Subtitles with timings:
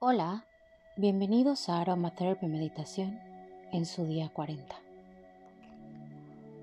[0.00, 0.44] Hola,
[0.96, 3.18] bienvenidos a Aromatherapy Meditación
[3.72, 4.76] en su día 40.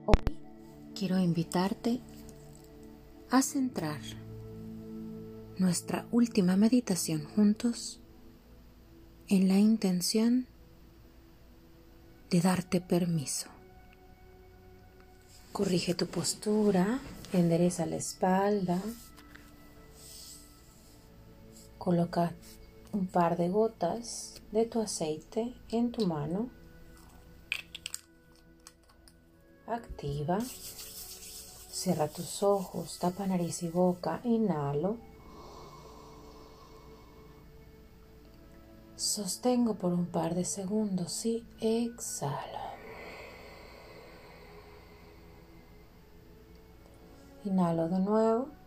[0.05, 0.37] Hoy
[0.97, 1.99] quiero invitarte
[3.29, 3.99] a centrar
[5.57, 7.99] nuestra última meditación juntos
[9.27, 10.47] en la intención
[12.29, 13.49] de darte permiso.
[15.51, 17.01] Corrige tu postura,
[17.33, 18.81] endereza la espalda,
[21.77, 22.31] coloca
[22.95, 26.49] un par de gotas de tu aceite en tu mano.
[29.67, 30.39] Activa.
[30.39, 34.97] Cierra tus ojos, tapa nariz y boca, inhalo.
[38.95, 42.63] Sostengo por un par de segundos y exhalo.
[47.43, 48.64] Inhalo de nuevo.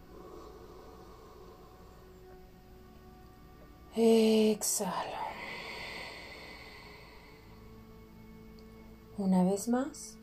[4.01, 4.93] Exhalo.
[9.17, 10.17] Una vez más.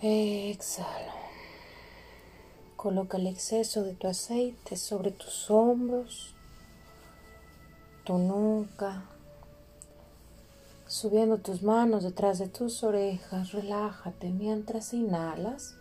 [0.00, 1.12] Exhalo.
[2.76, 6.36] Coloca el exceso de tu aceite sobre tus hombros,
[8.04, 9.02] tu nuca,
[10.86, 13.50] subiendo tus manos detrás de tus orejas.
[13.50, 15.74] Relájate mientras inhalas.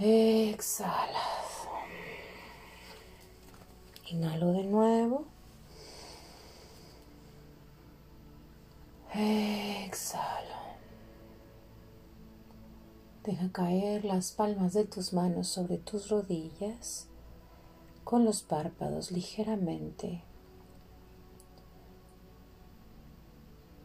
[0.00, 1.31] Exhala.
[4.12, 5.24] Inhalo de nuevo.
[9.14, 10.48] Exhalo.
[13.24, 17.06] Deja caer las palmas de tus manos sobre tus rodillas
[18.04, 20.22] con los párpados ligeramente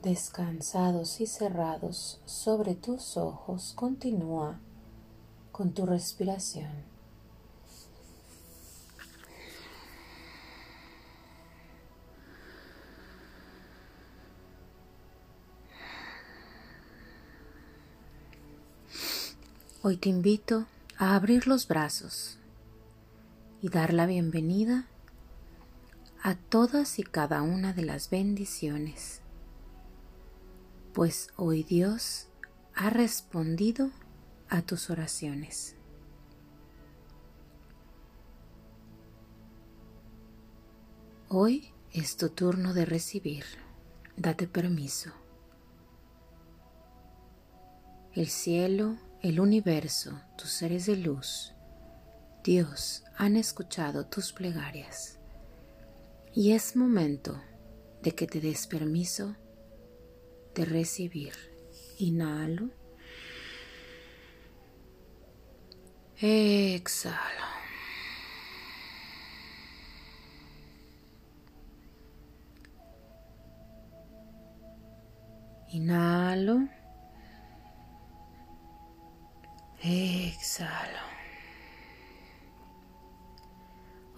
[0.03, 3.72] descansados y cerrados sobre tus ojos.
[3.78, 4.59] Continúa
[5.53, 6.97] con tu respiración.
[19.89, 20.65] Hoy te invito
[20.98, 22.39] a abrir los brazos
[23.61, 24.86] y dar la bienvenida
[26.21, 29.21] a todas y cada una de las bendiciones,
[30.92, 32.27] pues hoy Dios
[32.75, 33.92] ha respondido
[34.49, 35.77] a tus oraciones.
[41.30, 43.45] Hoy es tu turno de recibir.
[44.17, 45.14] Date permiso.
[48.11, 51.54] El cielo el universo, tus seres de luz,
[52.45, 55.20] Dios han escuchado tus plegarias
[56.33, 57.42] y es momento
[58.02, 59.36] de que te des permiso
[60.55, 61.33] de recibir.
[61.98, 62.70] Inhalo.
[66.21, 67.17] Exhalo.
[75.67, 76.77] Inhalo.
[79.89, 80.99] Exhalo.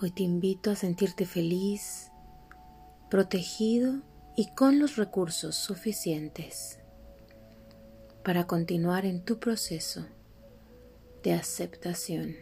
[0.02, 2.10] Hoy te invito a sentirte feliz,
[3.12, 4.02] protegido
[4.36, 6.80] y con los recursos suficientes
[8.24, 10.08] para continuar en tu proceso
[11.22, 12.36] de aceptación,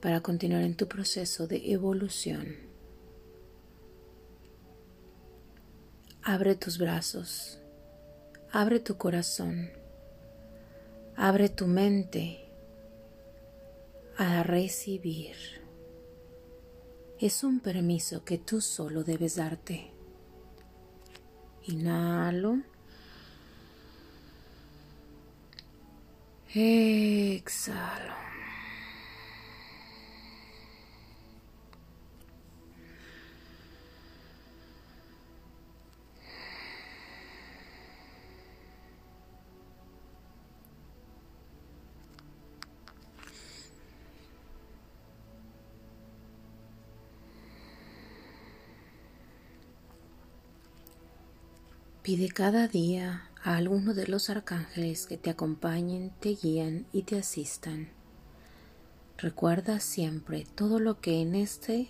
[0.00, 2.54] para continuar en tu proceso de evolución.
[6.22, 7.58] Abre tus brazos,
[8.52, 9.70] abre tu corazón
[11.16, 12.44] Abre tu mente
[14.16, 15.36] a recibir.
[17.20, 19.92] Es un permiso que tú solo debes darte.
[21.66, 22.58] Inhalo.
[26.52, 28.33] Exhalo.
[52.04, 57.16] Pide cada día a alguno de los arcángeles que te acompañen, te guían y te
[57.16, 57.88] asistan.
[59.16, 61.88] Recuerda siempre todo lo que en este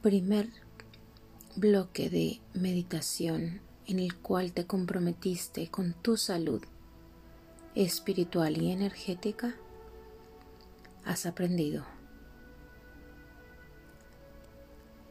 [0.00, 0.48] primer
[1.56, 6.62] bloque de meditación en el cual te comprometiste con tu salud
[7.74, 9.54] espiritual y energética
[11.04, 11.84] has aprendido.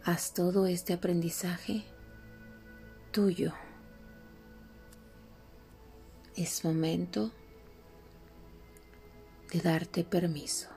[0.03, 1.83] Haz todo este aprendizaje
[3.13, 3.53] tuyo.
[6.35, 7.31] Es momento
[9.51, 10.69] de darte permiso.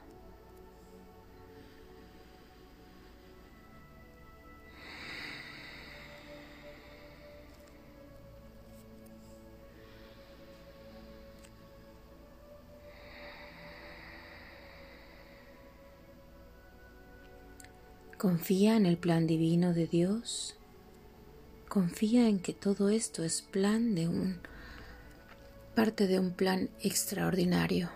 [18.19, 20.57] Confía en el plan divino de Dios
[21.77, 24.39] Confía en que todo esto es plan de un
[25.75, 27.91] parte de un plan extraordinario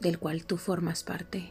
[0.00, 1.50] del cual tú formas parte.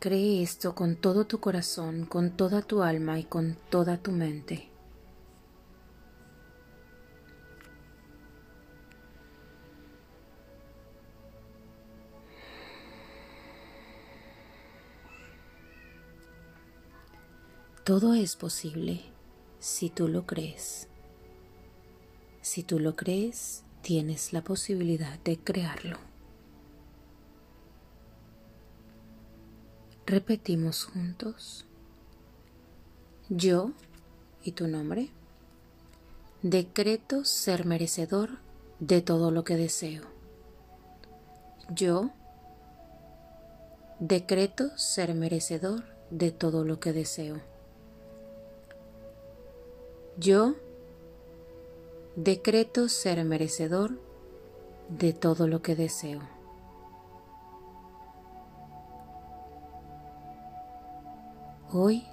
[0.00, 4.70] Cree esto con todo tu corazón, con toda tu alma y con toda tu mente.
[17.84, 19.15] Todo es posible
[19.66, 20.86] si tú lo crees.
[22.40, 25.98] Si tú lo crees, tienes la posibilidad de crearlo.
[30.06, 31.66] Repetimos juntos.
[33.28, 33.72] Yo
[34.44, 35.10] y tu nombre.
[36.42, 38.38] Decreto ser merecedor
[38.78, 40.04] de todo lo que deseo.
[41.70, 42.12] Yo
[43.98, 47.55] decreto ser merecedor de todo lo que deseo.
[50.18, 50.54] Yo
[52.14, 54.00] decreto ser merecedor
[54.88, 56.22] de todo lo que deseo.
[61.70, 62.06] Hoy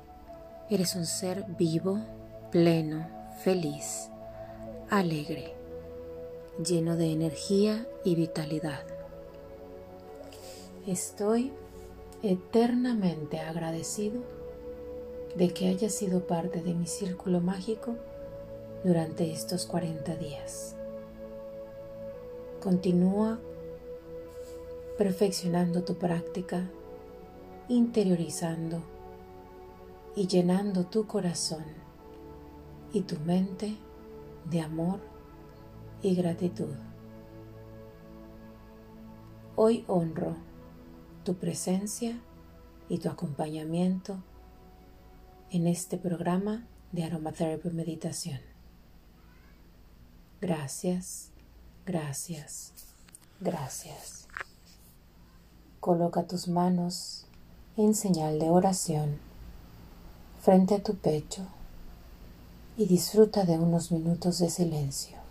[0.69, 2.01] eres un ser vivo,
[2.51, 3.07] pleno,
[3.41, 4.09] feliz,
[4.89, 5.55] alegre,
[6.61, 8.83] lleno de energía y vitalidad.
[10.85, 11.53] Estoy
[12.21, 14.21] eternamente agradecido
[15.35, 17.95] de que haya sido parte de mi círculo mágico
[18.83, 20.75] durante estos 40 días.
[22.61, 23.39] Continúa
[24.97, 26.69] perfeccionando tu práctica,
[27.67, 28.81] interiorizando
[30.15, 31.63] y llenando tu corazón
[32.93, 33.75] y tu mente
[34.49, 34.99] de amor
[36.01, 36.75] y gratitud.
[39.55, 40.35] Hoy honro
[41.23, 42.19] tu presencia
[42.89, 44.17] y tu acompañamiento
[45.53, 48.39] en este programa de Aromatherapy Meditación.
[50.41, 51.29] Gracias,
[51.85, 52.73] gracias,
[53.39, 54.27] gracias.
[55.79, 57.27] Coloca tus manos
[57.77, 59.19] en señal de oración
[60.41, 61.45] frente a tu pecho
[62.75, 65.22] y disfruta de unos minutos de silencio.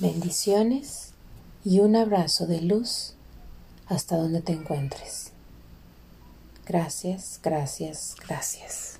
[0.00, 1.12] Bendiciones
[1.62, 3.12] y un abrazo de luz
[3.86, 5.32] hasta donde te encuentres.
[6.64, 8.99] Gracias, gracias, gracias.